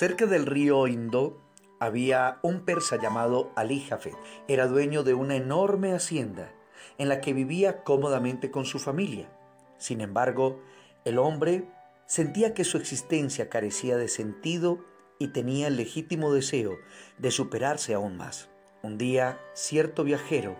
Cerca 0.00 0.24
del 0.24 0.46
río 0.46 0.86
Indo 0.86 1.42
había 1.78 2.38
un 2.40 2.64
persa 2.64 2.96
llamado 2.96 3.52
Ali 3.54 3.80
Jafet. 3.80 4.16
Era 4.48 4.66
dueño 4.66 5.02
de 5.02 5.12
una 5.12 5.36
enorme 5.36 5.92
hacienda 5.92 6.54
en 6.96 7.10
la 7.10 7.20
que 7.20 7.34
vivía 7.34 7.84
cómodamente 7.84 8.50
con 8.50 8.64
su 8.64 8.78
familia. 8.78 9.30
Sin 9.76 10.00
embargo, 10.00 10.58
el 11.04 11.18
hombre 11.18 11.68
sentía 12.06 12.54
que 12.54 12.64
su 12.64 12.78
existencia 12.78 13.50
carecía 13.50 13.98
de 13.98 14.08
sentido 14.08 14.78
y 15.18 15.34
tenía 15.34 15.66
el 15.66 15.76
legítimo 15.76 16.32
deseo 16.32 16.78
de 17.18 17.30
superarse 17.30 17.92
aún 17.92 18.16
más. 18.16 18.48
Un 18.82 18.96
día, 18.96 19.38
cierto 19.52 20.02
viajero 20.02 20.56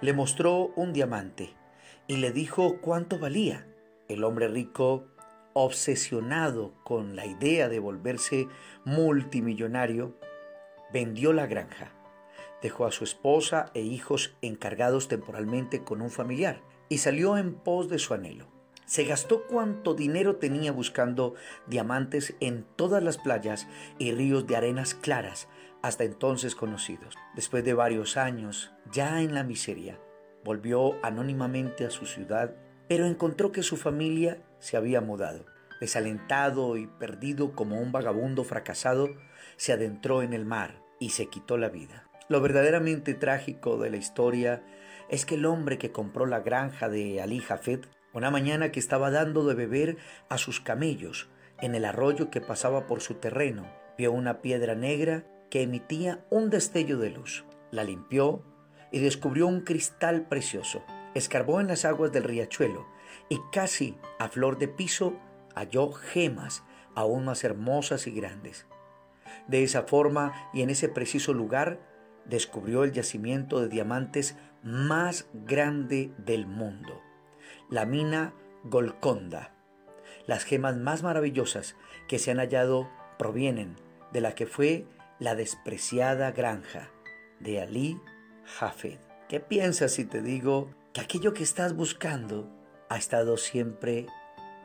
le 0.00 0.14
mostró 0.14 0.72
un 0.76 0.94
diamante 0.94 1.52
y 2.06 2.16
le 2.16 2.32
dijo 2.32 2.78
cuánto 2.80 3.18
valía. 3.18 3.66
El 4.08 4.24
hombre 4.24 4.48
rico 4.48 5.08
obsesionado 5.54 6.72
con 6.84 7.16
la 7.16 7.26
idea 7.26 7.68
de 7.68 7.78
volverse 7.78 8.48
multimillonario, 8.84 10.16
vendió 10.92 11.32
la 11.32 11.46
granja, 11.46 11.92
dejó 12.60 12.86
a 12.86 12.92
su 12.92 13.04
esposa 13.04 13.70
e 13.74 13.80
hijos 13.80 14.36
encargados 14.42 15.08
temporalmente 15.08 15.84
con 15.84 16.02
un 16.02 16.10
familiar 16.10 16.62
y 16.88 16.98
salió 16.98 17.36
en 17.36 17.54
pos 17.54 17.88
de 17.88 17.98
su 17.98 18.14
anhelo. 18.14 18.46
Se 18.86 19.04
gastó 19.04 19.46
cuanto 19.46 19.94
dinero 19.94 20.36
tenía 20.36 20.72
buscando 20.72 21.34
diamantes 21.66 22.34
en 22.40 22.66
todas 22.76 23.02
las 23.02 23.16
playas 23.16 23.66
y 23.98 24.12
ríos 24.12 24.46
de 24.46 24.56
arenas 24.56 24.94
claras 24.94 25.48
hasta 25.82 26.04
entonces 26.04 26.54
conocidos. 26.54 27.14
Después 27.34 27.64
de 27.64 27.74
varios 27.74 28.16
años, 28.16 28.72
ya 28.92 29.22
en 29.22 29.34
la 29.34 29.44
miseria, 29.44 29.98
volvió 30.44 30.96
anónimamente 31.02 31.86
a 31.86 31.90
su 31.90 32.06
ciudad 32.06 32.54
pero 32.92 33.06
encontró 33.06 33.52
que 33.52 33.62
su 33.62 33.78
familia 33.78 34.42
se 34.62 34.76
había 34.76 35.00
mudado. 35.00 35.44
Desalentado 35.80 36.76
y 36.76 36.86
perdido 36.86 37.54
como 37.54 37.80
un 37.80 37.90
vagabundo 37.90 38.44
fracasado, 38.44 39.10
se 39.56 39.72
adentró 39.72 40.22
en 40.22 40.32
el 40.32 40.46
mar 40.46 40.80
y 41.00 41.10
se 41.10 41.26
quitó 41.26 41.58
la 41.58 41.68
vida. 41.68 42.08
Lo 42.28 42.40
verdaderamente 42.40 43.14
trágico 43.14 43.76
de 43.76 43.90
la 43.90 43.96
historia 43.96 44.62
es 45.10 45.26
que 45.26 45.34
el 45.34 45.44
hombre 45.44 45.78
que 45.78 45.90
compró 45.90 46.24
la 46.24 46.40
granja 46.40 46.88
de 46.88 47.20
Ali 47.20 47.40
Jafet, 47.40 47.88
una 48.12 48.30
mañana 48.30 48.70
que 48.70 48.78
estaba 48.78 49.10
dando 49.10 49.44
de 49.44 49.54
beber 49.54 49.96
a 50.28 50.38
sus 50.38 50.60
camellos 50.60 51.28
en 51.60 51.74
el 51.74 51.84
arroyo 51.84 52.30
que 52.30 52.40
pasaba 52.40 52.86
por 52.86 53.00
su 53.00 53.14
terreno, 53.14 53.66
vio 53.98 54.12
una 54.12 54.40
piedra 54.40 54.76
negra 54.76 55.26
que 55.50 55.62
emitía 55.62 56.24
un 56.30 56.48
destello 56.48 56.98
de 56.98 57.10
luz. 57.10 57.44
La 57.72 57.82
limpió 57.82 58.44
y 58.92 59.00
descubrió 59.00 59.48
un 59.48 59.62
cristal 59.62 60.28
precioso 60.28 60.84
escarbó 61.14 61.60
en 61.60 61.68
las 61.68 61.84
aguas 61.84 62.12
del 62.12 62.24
riachuelo 62.24 62.86
y 63.28 63.40
casi 63.50 63.96
a 64.18 64.28
flor 64.28 64.58
de 64.58 64.68
piso 64.68 65.14
halló 65.54 65.92
gemas 65.92 66.64
aún 66.94 67.24
más 67.24 67.44
hermosas 67.44 68.06
y 68.06 68.12
grandes. 68.12 68.66
De 69.46 69.62
esa 69.62 69.82
forma 69.82 70.32
y 70.52 70.62
en 70.62 70.70
ese 70.70 70.88
preciso 70.88 71.32
lugar 71.32 71.80
descubrió 72.24 72.84
el 72.84 72.92
yacimiento 72.92 73.60
de 73.60 73.68
diamantes 73.68 74.36
más 74.62 75.26
grande 75.32 76.12
del 76.18 76.46
mundo, 76.46 77.00
la 77.68 77.86
mina 77.86 78.34
Golconda. 78.64 79.54
Las 80.26 80.44
gemas 80.44 80.76
más 80.76 81.02
maravillosas 81.02 81.76
que 82.06 82.18
se 82.18 82.30
han 82.30 82.38
hallado 82.38 82.88
provienen 83.18 83.76
de 84.12 84.20
la 84.20 84.34
que 84.34 84.46
fue 84.46 84.86
la 85.18 85.34
despreciada 85.34 86.30
granja 86.30 86.90
de 87.40 87.60
Ali 87.60 88.00
Jafed. 88.44 88.98
¿Qué 89.28 89.40
piensas 89.40 89.92
si 89.92 90.04
te 90.04 90.22
digo 90.22 90.70
que 90.92 91.00
aquello 91.00 91.32
que 91.32 91.42
estás 91.42 91.74
buscando 91.74 92.48
ha 92.92 92.98
estado 92.98 93.38
siempre 93.38 94.06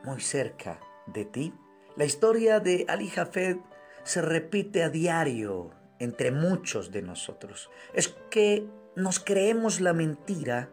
muy 0.03 0.19
cerca 0.19 0.81
de 1.05 1.23
ti. 1.23 1.53
La 1.95 2.03
historia 2.03 2.59
de 2.59 2.83
Ali 2.89 3.07
Jafed 3.07 3.55
se 4.03 4.21
repite 4.21 4.83
a 4.83 4.89
diario 4.89 5.71
entre 5.97 6.31
muchos 6.31 6.91
de 6.91 7.01
nosotros. 7.01 7.69
Es 7.93 8.09
que 8.29 8.67
nos 8.97 9.21
creemos 9.21 9.79
la 9.79 9.93
mentira 9.93 10.69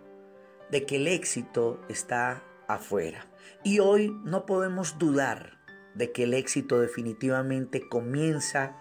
de 0.73 0.85
que 0.85 0.97
el 0.97 1.07
éxito 1.07 1.81
está 1.89 2.43
afuera. 2.67 3.29
Y 3.63 3.79
hoy 3.79 4.11
no 4.25 4.47
podemos 4.47 4.99
dudar 4.99 5.61
de 5.95 6.11
que 6.11 6.25
el 6.25 6.35
éxito 6.35 6.81
definitivamente 6.81 7.89
comienza 7.89 8.77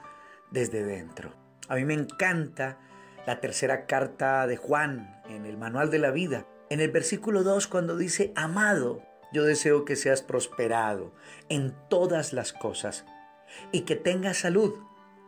desde 0.50 0.84
dentro. 0.84 1.32
A 1.68 1.76
mí 1.76 1.86
me 1.86 1.94
encanta 1.94 2.80
la 3.28 3.40
tercera 3.40 3.86
carta 3.86 4.48
de 4.48 4.58
Juan 4.58 5.22
en 5.30 5.46
el 5.46 5.58
Manual 5.58 5.92
de 5.92 6.00
la 6.00 6.10
Vida, 6.10 6.48
en 6.74 6.80
el 6.80 6.90
versículo 6.90 7.44
2 7.44 7.68
cuando 7.68 7.98
dice, 7.98 8.34
amado, 8.36 9.04
yo 9.32 9.44
deseo 9.44 9.86
que 9.86 9.96
seas 9.96 10.24
prosperado 10.24 11.14
en 11.48 11.76
todas 11.88 12.34
las 12.34 12.52
cosas 12.52 13.06
y 13.72 13.82
que 13.82 13.96
tengas 13.96 14.38
salud, 14.38 14.74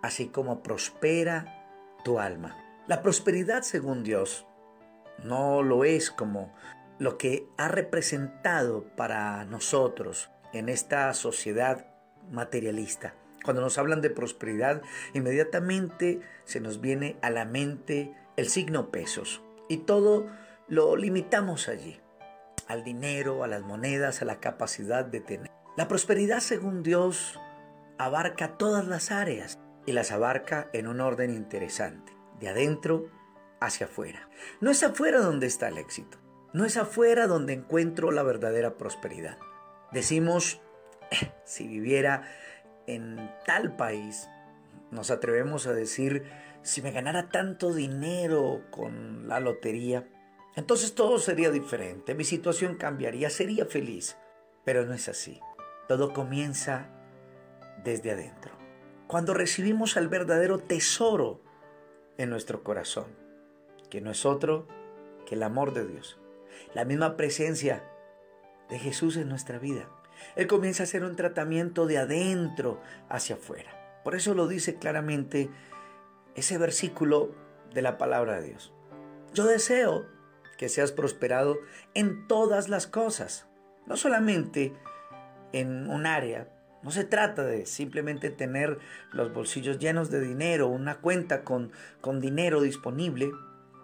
así 0.02 0.26
como 0.30 0.64
prospera 0.64 2.02
tu 2.04 2.18
alma. 2.18 2.58
La 2.88 3.04
prosperidad 3.04 3.62
según 3.62 4.04
Dios 4.04 4.48
no 5.24 5.62
lo 5.62 5.86
es 5.86 6.10
como 6.10 6.52
lo 6.98 7.20
que 7.20 7.48
ha 7.58 7.68
representado 7.68 8.84
para 8.96 9.46
nosotros 9.46 10.32
en 10.52 10.68
esta 10.68 11.14
sociedad 11.14 11.94
materialista. 12.32 13.14
Cuando 13.44 13.62
nos 13.62 13.78
hablan 13.78 14.02
de 14.02 14.10
prosperidad, 14.10 14.82
inmediatamente 15.14 16.22
se 16.46 16.60
nos 16.60 16.82
viene 16.82 17.18
a 17.22 17.30
la 17.30 17.46
mente 17.46 18.16
el 18.36 18.50
signo 18.50 18.90
pesos 18.90 19.44
y 19.70 19.78
todo 19.78 20.26
lo 20.68 20.96
limitamos 20.96 21.68
allí, 21.68 22.00
al 22.68 22.84
dinero, 22.84 23.44
a 23.44 23.48
las 23.48 23.62
monedas, 23.62 24.22
a 24.22 24.26
la 24.26 24.40
capacidad 24.40 25.06
de 25.06 25.20
tener. 25.20 25.52
La 25.78 25.88
prosperidad, 25.88 26.40
según 26.40 26.84
Dios, 26.84 27.40
abarca 27.98 28.58
todas 28.58 28.88
las 28.88 29.12
áreas 29.12 29.60
y 29.86 29.92
las 29.92 30.12
abarca 30.12 30.70
en 30.74 30.88
un 30.88 31.02
orden 31.02 31.32
interesante, 31.32 32.14
de 32.40 32.50
adentro 32.50 33.12
hacia 33.60 33.86
afuera. 33.86 34.30
No 34.62 34.72
es 34.72 34.84
afuera 34.84 35.20
donde 35.20 35.48
está 35.48 35.68
el 35.68 35.78
éxito, 35.78 36.18
no 36.54 36.66
es 36.66 36.78
afuera 36.78 37.28
donde 37.28 37.54
encuentro 37.54 38.12
la 38.12 38.24
verdadera 38.24 38.78
prosperidad. 38.78 39.38
Decimos, 39.92 40.62
eh, 41.12 41.32
si 41.46 41.68
viviera 41.68 42.24
en 42.88 43.32
tal 43.46 43.76
país, 43.76 44.28
nos 44.92 45.12
atrevemos 45.12 45.68
a 45.68 45.74
decir, 45.74 46.24
si 46.64 46.82
me 46.82 46.92
ganara 46.92 47.30
tanto 47.30 47.74
dinero 47.74 48.64
con 48.72 49.28
la 49.28 49.40
lotería, 49.40 50.08
entonces 50.56 50.96
todo 50.96 51.20
sería 51.20 51.52
diferente, 51.52 52.16
mi 52.16 52.24
situación 52.24 52.76
cambiaría, 52.76 53.30
sería 53.30 53.66
feliz. 53.66 54.18
Pero 54.64 54.86
no 54.86 54.94
es 54.94 55.08
así. 55.08 55.40
Todo 55.88 56.12
comienza 56.14 56.90
desde 57.84 58.12
adentro. 58.12 58.52
Cuando 59.08 59.34
recibimos 59.34 59.96
al 59.96 60.08
verdadero 60.08 60.58
tesoro 60.58 61.42
en 62.18 62.30
nuestro 62.30 62.64
corazón, 62.64 63.06
que 63.90 64.02
no 64.02 64.10
es 64.12 64.26
otro 64.26 64.68
que 65.26 65.36
el 65.36 65.44
amor 65.44 65.74
de 65.74 65.86
Dios, 65.86 66.18
la 66.74 66.86
misma 66.86 67.16
presencia 67.16 67.84
de 68.70 68.80
Jesús 68.80 69.18
en 69.18 69.30
nuestra 69.30 69.60
vida. 69.60 69.88
Él 70.36 70.48
comienza 70.48 70.84
a 70.84 70.86
hacer 70.86 71.04
un 71.04 71.16
tratamiento 71.16 71.86
de 71.86 72.00
adentro 72.00 72.82
hacia 73.10 73.36
afuera. 73.36 74.02
Por 74.04 74.16
eso 74.16 74.34
lo 74.34 74.48
dice 74.48 74.76
claramente 74.76 75.50
ese 76.36 76.58
versículo 76.58 77.36
de 77.74 77.82
la 77.82 77.98
palabra 77.98 78.40
de 78.40 78.48
Dios. 78.48 78.74
Yo 79.34 79.46
deseo 79.46 80.08
que 80.58 80.70
seas 80.70 80.92
prosperado 80.92 81.60
en 81.94 82.28
todas 82.28 82.70
las 82.70 82.88
cosas, 82.88 83.48
no 83.86 83.98
solamente 83.98 84.74
en 85.52 85.90
un 85.90 86.06
área. 86.06 86.50
No 86.84 86.92
se 86.92 87.04
trata 87.04 87.44
de 87.44 87.66
simplemente 87.66 88.30
tener 88.30 88.78
los 89.12 89.34
bolsillos 89.34 89.80
llenos 89.80 90.12
de 90.12 90.22
dinero, 90.22 90.68
una 90.68 91.00
cuenta 91.00 91.44
con, 91.44 91.72
con 92.00 92.22
dinero 92.22 92.62
disponible, 92.62 93.32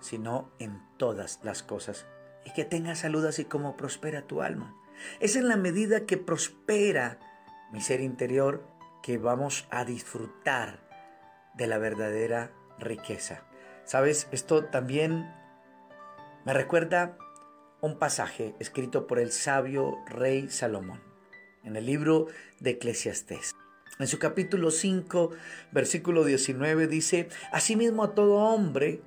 sino 0.01 0.51
en 0.59 0.81
todas 0.97 1.39
las 1.43 1.63
cosas. 1.63 2.05
Y 2.45 2.53
que 2.53 2.65
tengas 2.65 2.99
salud 2.99 3.25
así 3.25 3.45
como 3.45 3.75
prospera 3.75 4.23
tu 4.23 4.41
alma. 4.41 4.75
Es 5.19 5.35
en 5.35 5.47
la 5.47 5.57
medida 5.57 6.05
que 6.05 6.17
prospera 6.17 7.19
mi 7.71 7.81
ser 7.81 8.01
interior 8.01 8.63
que 9.01 9.17
vamos 9.17 9.67
a 9.71 9.83
disfrutar 9.83 10.79
de 11.55 11.67
la 11.67 11.77
verdadera 11.77 12.51
riqueza. 12.77 13.43
Sabes, 13.83 14.27
esto 14.31 14.65
también 14.65 15.33
me 16.45 16.53
recuerda 16.53 17.17
un 17.81 17.99
pasaje 17.99 18.55
escrito 18.59 19.07
por 19.07 19.19
el 19.19 19.31
sabio 19.31 19.97
rey 20.07 20.49
Salomón 20.49 21.01
en 21.63 21.75
el 21.75 21.85
libro 21.85 22.27
de 22.59 22.71
Eclesiastés. 22.71 23.53
En 23.99 24.07
su 24.07 24.17
capítulo 24.17 24.71
5, 24.71 25.31
versículo 25.71 26.23
19 26.23 26.87
dice, 26.87 27.29
Asimismo 27.51 28.03
a 28.03 28.15
todo 28.15 28.35
hombre 28.35 29.01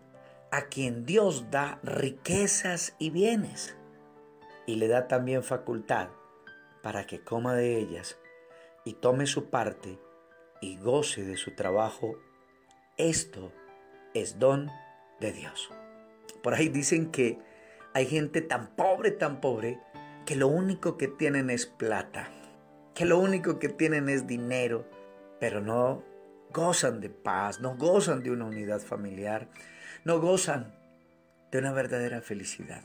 a 0.53 0.67
quien 0.67 1.05
Dios 1.05 1.51
da 1.51 1.81
riquezas 1.83 2.95
y 3.01 3.11
bienes, 3.11 3.77
y 4.67 4.77
le 4.77 4.87
da 4.87 5.09
también 5.09 5.43
facultad 5.43 6.11
para 6.83 7.07
que 7.07 7.21
coma 7.21 7.55
de 7.55 7.77
ellas 7.77 8.17
y 8.85 8.95
tome 8.95 9.27
su 9.27 9.51
parte 9.51 9.99
y 10.61 10.77
goce 10.79 11.25
de 11.25 11.37
su 11.37 11.57
trabajo, 11.57 12.17
esto 12.97 13.51
es 14.15 14.39
don 14.39 14.71
de 15.21 15.33
Dios. 15.33 15.71
Por 16.43 16.55
ahí 16.55 16.69
dicen 16.69 17.11
que 17.11 17.39
hay 17.95 18.07
gente 18.07 18.41
tan 18.43 18.75
pobre, 18.75 19.11
tan 19.11 19.41
pobre, 19.41 19.81
que 20.27 20.37
lo 20.37 20.49
único 20.49 20.97
que 20.97 21.09
tienen 21.09 21.51
es 21.51 21.67
plata, 21.67 22.29
que 22.95 23.05
lo 23.05 23.19
único 23.19 23.59
que 23.59 23.69
tienen 23.69 24.09
es 24.09 24.27
dinero, 24.27 24.89
pero 25.39 25.61
no 25.61 26.03
gozan 26.53 27.01
de 27.01 27.11
paz, 27.11 27.61
no 27.61 27.77
gozan 27.77 28.23
de 28.23 28.31
una 28.31 28.47
unidad 28.47 28.81
familiar, 28.81 29.49
no 30.05 30.21
gozan 30.21 30.75
de 31.51 31.59
una 31.59 31.73
verdadera 31.73 32.21
felicidad. 32.21 32.83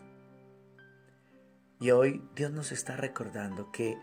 Y 1.79 1.91
hoy 1.91 2.21
Dios 2.35 2.51
nos 2.51 2.71
está 2.71 2.97
recordando 2.97 3.71
que, 3.71 3.97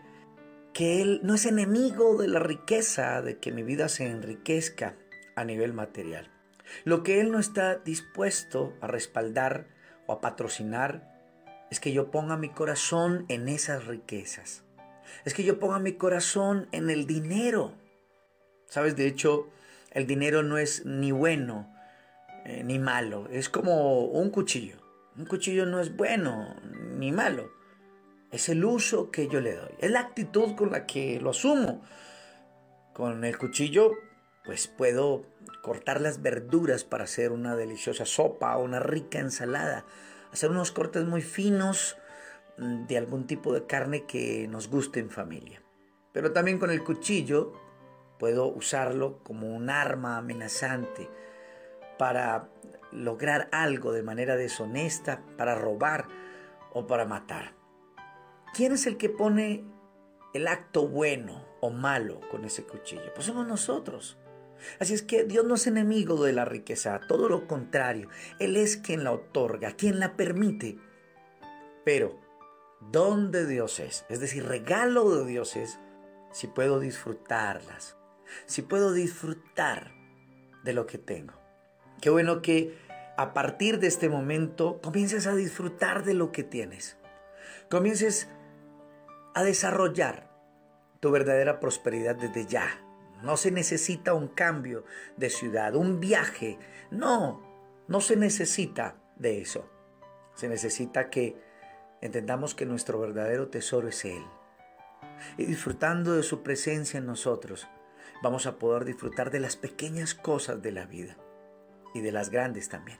que 0.73 1.01
Él 1.01 1.19
no 1.23 1.35
es 1.35 1.45
enemigo 1.45 2.17
de 2.17 2.27
la 2.27 2.39
riqueza, 2.39 3.21
de 3.21 3.37
que 3.37 3.51
mi 3.51 3.61
vida 3.61 3.87
se 3.87 4.07
enriquezca 4.07 4.95
a 5.35 5.43
nivel 5.43 5.73
material. 5.73 6.31
Lo 6.83 7.03
que 7.03 7.19
Él 7.21 7.31
no 7.31 7.39
está 7.39 7.75
dispuesto 7.75 8.73
a 8.81 8.87
respaldar 8.87 9.67
o 10.05 10.13
a 10.13 10.21
patrocinar 10.21 11.15
es 11.69 11.79
que 11.79 11.91
yo 11.91 12.11
ponga 12.11 12.37
mi 12.37 12.49
corazón 12.49 13.25
en 13.29 13.49
esas 13.49 13.85
riquezas. 13.85 14.63
Es 15.25 15.33
que 15.33 15.43
yo 15.43 15.59
ponga 15.59 15.79
mi 15.79 15.93
corazón 15.93 16.67
en 16.71 16.89
el 16.89 17.07
dinero. 17.07 17.73
Sabes, 18.67 18.95
de 18.95 19.07
hecho, 19.07 19.49
el 19.91 20.07
dinero 20.07 20.43
no 20.43 20.57
es 20.57 20.85
ni 20.85 21.11
bueno 21.11 21.73
eh, 22.45 22.63
ni 22.63 22.79
malo. 22.79 23.27
Es 23.29 23.49
como 23.49 24.05
un 24.05 24.29
cuchillo. 24.29 24.77
Un 25.17 25.25
cuchillo 25.25 25.65
no 25.65 25.81
es 25.81 25.95
bueno 25.95 26.55
ni 26.97 27.11
malo. 27.11 27.51
Es 28.31 28.47
el 28.49 28.63
uso 28.63 29.11
que 29.11 29.27
yo 29.27 29.41
le 29.41 29.55
doy. 29.55 29.71
Es 29.79 29.91
la 29.91 29.99
actitud 29.99 30.55
con 30.55 30.71
la 30.71 30.85
que 30.85 31.19
lo 31.19 31.31
asumo. 31.31 31.81
Con 32.93 33.25
el 33.25 33.37
cuchillo, 33.37 33.91
pues 34.47 34.69
puedo 34.69 35.25
cortar 35.61 35.99
las 35.99 36.21
verduras 36.21 36.85
para 36.85 37.03
hacer 37.03 37.33
una 37.33 37.57
deliciosa 37.57 38.05
sopa 38.05 38.55
o 38.55 38.63
una 38.63 38.79
rica 38.79 39.19
ensalada. 39.19 39.83
Hacer 40.31 40.49
unos 40.49 40.71
cortes 40.71 41.03
muy 41.03 41.21
finos 41.21 41.97
mm, 42.57 42.85
de 42.85 42.97
algún 42.97 43.27
tipo 43.27 43.53
de 43.53 43.67
carne 43.67 44.05
que 44.05 44.47
nos 44.47 44.69
guste 44.69 45.01
en 45.01 45.09
familia. 45.09 45.61
Pero 46.13 46.31
también 46.31 46.59
con 46.59 46.71
el 46.71 46.81
cuchillo 46.81 47.51
puedo 48.19 48.47
usarlo 48.47 49.21
como 49.21 49.53
un 49.53 49.69
arma 49.69 50.17
amenazante 50.17 51.09
para 51.99 52.47
lograr 52.93 53.49
algo 53.51 53.91
de 53.91 54.01
manera 54.01 54.37
deshonesta, 54.37 55.23
para 55.37 55.55
robar 55.55 56.07
o 56.71 56.87
para 56.87 57.03
matar. 57.03 57.53
¿Quién 58.53 58.71
es 58.71 58.87
el 58.87 58.95
que 58.95 59.09
pone 59.09 59.65
el 60.33 60.47
acto 60.47 60.87
bueno 60.87 61.45
o 61.59 61.69
malo 61.69 62.21
con 62.31 62.45
ese 62.45 62.63
cuchillo? 62.63 63.13
Pues 63.13 63.25
somos 63.25 63.45
nosotros. 63.45 64.17
Así 64.79 64.93
es 64.93 65.01
que 65.01 65.23
Dios 65.23 65.45
no 65.45 65.55
es 65.55 65.67
enemigo 65.67 66.23
de 66.23 66.33
la 66.33 66.45
riqueza, 66.45 66.99
todo 67.07 67.29
lo 67.29 67.47
contrario, 67.47 68.09
Él 68.39 68.57
es 68.57 68.77
quien 68.77 69.03
la 69.03 69.11
otorga, 69.11 69.71
quien 69.73 69.99
la 69.99 70.15
permite. 70.15 70.77
Pero, 71.85 72.19
¿dónde 72.91 73.45
Dios 73.45 73.79
es? 73.79 74.05
Es 74.09 74.19
decir, 74.19 74.45
regalo 74.45 75.09
de 75.15 75.25
Dios 75.25 75.55
es 75.55 75.79
si 76.31 76.47
puedo 76.47 76.79
disfrutarlas, 76.79 77.97
si 78.45 78.61
puedo 78.61 78.93
disfrutar 78.93 79.91
de 80.63 80.73
lo 80.73 80.85
que 80.85 80.97
tengo. 80.97 81.33
Qué 82.01 82.09
bueno 82.09 82.41
que 82.41 82.77
a 83.17 83.33
partir 83.33 83.79
de 83.79 83.87
este 83.87 84.09
momento 84.09 84.79
comiences 84.81 85.25
a 85.27 85.35
disfrutar 85.35 86.03
de 86.03 86.13
lo 86.13 86.31
que 86.31 86.43
tienes. 86.43 86.97
Comiences 87.69 88.29
a 89.33 89.43
desarrollar 89.43 90.29
tu 90.99 91.11
verdadera 91.11 91.59
prosperidad 91.59 92.15
desde 92.15 92.45
ya. 92.45 92.86
No 93.23 93.37
se 93.37 93.51
necesita 93.51 94.13
un 94.13 94.27
cambio 94.27 94.85
de 95.15 95.29
ciudad, 95.29 95.75
un 95.75 95.99
viaje. 95.99 96.59
No, 96.91 97.41
no 97.87 98.01
se 98.01 98.15
necesita 98.15 98.95
de 99.15 99.41
eso. 99.41 99.69
Se 100.35 100.47
necesita 100.47 101.09
que 101.09 101.35
entendamos 102.01 102.53
que 102.53 102.65
nuestro 102.65 102.99
verdadero 102.99 103.49
tesoro 103.49 103.87
es 103.87 104.05
Él. 104.05 104.23
Y 105.37 105.45
disfrutando 105.45 106.15
de 106.15 106.23
su 106.23 106.43
presencia 106.43 106.99
en 106.99 107.07
nosotros, 107.07 107.67
vamos 108.21 108.45
a 108.45 108.57
poder 108.59 108.85
disfrutar 108.85 109.31
de 109.31 109.39
las 109.39 109.55
pequeñas 109.55 110.13
cosas 110.13 110.61
de 110.61 110.71
la 110.71 110.85
vida 110.85 111.17
y 111.93 112.01
de 112.01 112.11
las 112.11 112.29
grandes 112.29 112.69
también. 112.69 112.99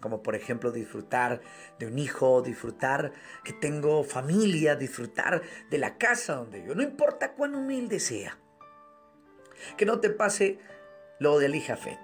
Como 0.00 0.22
por 0.22 0.34
ejemplo 0.34 0.72
disfrutar 0.72 1.42
de 1.78 1.86
un 1.86 1.98
hijo, 1.98 2.42
disfrutar 2.42 3.12
que 3.44 3.52
tengo 3.52 4.02
familia, 4.02 4.74
disfrutar 4.74 5.42
de 5.70 5.78
la 5.78 5.98
casa 5.98 6.36
donde 6.36 6.64
yo, 6.66 6.74
no 6.74 6.82
importa 6.82 7.34
cuán 7.34 7.54
humilde 7.54 8.00
sea. 8.00 8.38
Que 9.76 9.86
no 9.86 10.00
te 10.00 10.10
pase 10.10 10.58
lo 11.18 11.38
de 11.38 11.46
Elijafet, 11.46 11.98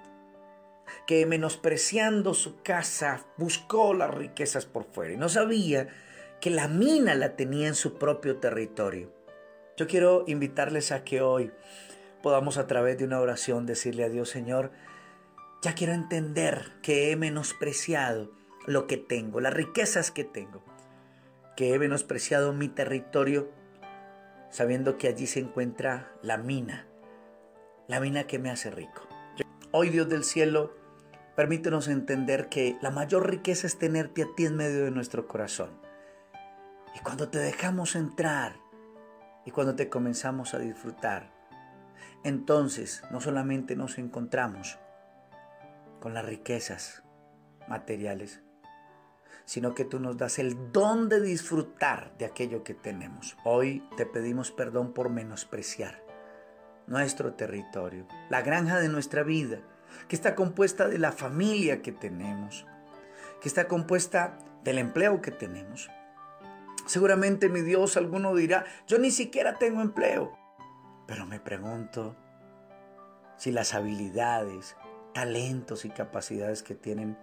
que 1.05 1.25
menospreciando 1.25 2.33
su 2.33 2.61
casa 2.61 3.25
buscó 3.37 3.93
las 3.93 4.13
riquezas 4.13 4.65
por 4.65 4.85
fuera 4.85 5.13
y 5.13 5.17
no 5.17 5.29
sabía 5.29 5.87
que 6.39 6.49
la 6.49 6.67
mina 6.67 7.15
la 7.15 7.35
tenía 7.35 7.67
en 7.67 7.75
su 7.75 7.97
propio 7.97 8.37
territorio. 8.37 9.11
Yo 9.75 9.87
quiero 9.87 10.23
invitarles 10.27 10.91
a 10.91 11.03
que 11.03 11.21
hoy 11.21 11.51
podamos 12.21 12.57
a 12.57 12.67
través 12.67 12.97
de 12.97 13.05
una 13.05 13.19
oración 13.19 13.65
decirle 13.65 14.03
a 14.03 14.09
Dios, 14.09 14.29
Señor, 14.29 14.71
ya 15.61 15.73
quiero 15.75 15.93
entender 15.93 16.73
que 16.81 17.11
he 17.11 17.15
menospreciado 17.15 18.31
lo 18.65 18.87
que 18.87 18.97
tengo, 18.97 19.39
las 19.39 19.53
riquezas 19.53 20.11
que 20.11 20.23
tengo, 20.23 20.63
que 21.55 21.73
he 21.73 21.79
menospreciado 21.79 22.53
mi 22.53 22.67
territorio, 22.67 23.51
sabiendo 24.49 24.97
que 24.97 25.07
allí 25.07 25.27
se 25.27 25.39
encuentra 25.39 26.11
la 26.21 26.37
mina, 26.37 26.86
la 27.87 27.99
mina 27.99 28.25
que 28.25 28.39
me 28.39 28.49
hace 28.49 28.69
rico. 28.69 29.07
Hoy 29.71 29.89
Dios 29.89 30.09
del 30.09 30.23
cielo, 30.23 30.73
permítenos 31.35 31.87
entender 31.87 32.49
que 32.49 32.77
la 32.81 32.91
mayor 32.91 33.29
riqueza 33.29 33.67
es 33.67 33.77
tenerte 33.77 34.23
a 34.23 34.27
ti 34.35 34.45
en 34.45 34.55
medio 34.55 34.83
de 34.85 34.91
nuestro 34.91 35.27
corazón. 35.27 35.69
Y 36.95 36.99
cuando 36.99 37.29
te 37.29 37.39
dejamos 37.39 37.95
entrar 37.95 38.57
y 39.45 39.51
cuando 39.51 39.75
te 39.75 39.89
comenzamos 39.89 40.53
a 40.53 40.59
disfrutar, 40.59 41.31
entonces 42.23 43.03
no 43.11 43.21
solamente 43.21 43.75
nos 43.75 43.97
encontramos, 43.97 44.79
con 45.99 46.13
las 46.13 46.25
riquezas 46.25 47.03
materiales, 47.67 48.41
sino 49.45 49.73
que 49.73 49.85
tú 49.85 49.99
nos 49.99 50.17
das 50.17 50.39
el 50.39 50.71
don 50.71 51.09
de 51.09 51.21
disfrutar 51.21 52.15
de 52.17 52.25
aquello 52.25 52.63
que 52.63 52.73
tenemos. 52.73 53.35
Hoy 53.43 53.87
te 53.97 54.05
pedimos 54.05 54.51
perdón 54.51 54.93
por 54.93 55.09
menospreciar 55.09 56.06
nuestro 56.87 57.33
territorio, 57.33 58.07
la 58.29 58.41
granja 58.41 58.79
de 58.79 58.89
nuestra 58.89 59.23
vida, 59.23 59.59
que 60.07 60.15
está 60.15 60.35
compuesta 60.35 60.87
de 60.87 60.97
la 60.97 61.11
familia 61.11 61.81
que 61.81 61.91
tenemos, 61.91 62.65
que 63.41 63.47
está 63.47 63.67
compuesta 63.67 64.37
del 64.63 64.79
empleo 64.79 65.21
que 65.21 65.31
tenemos. 65.31 65.89
Seguramente 66.85 67.49
mi 67.49 67.61
Dios, 67.61 67.97
alguno 67.97 68.33
dirá, 68.33 68.65
yo 68.87 68.97
ni 68.97 69.11
siquiera 69.11 69.59
tengo 69.59 69.81
empleo. 69.81 70.37
Pero 71.05 71.25
me 71.25 71.39
pregunto 71.39 72.15
si 73.37 73.51
las 73.51 73.73
habilidades, 73.73 74.75
talentos 75.13 75.85
y 75.85 75.89
capacidades 75.89 76.63
que 76.63 76.75
tienen 76.75 77.17